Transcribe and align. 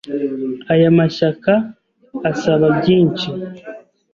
aya 0.73 0.89
mashyaka 0.97 1.53
asaba 2.31 2.65
byinshi 2.77 3.27